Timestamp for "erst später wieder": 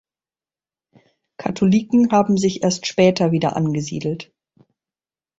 2.63-3.55